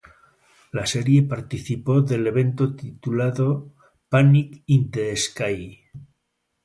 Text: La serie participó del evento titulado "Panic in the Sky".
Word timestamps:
La 0.71 0.87
serie 0.87 1.21
participó 1.21 2.01
del 2.01 2.25
evento 2.25 2.75
titulado 2.75 3.75
"Panic 4.09 4.63
in 4.65 4.89
the 4.89 5.15
Sky". 5.15 5.79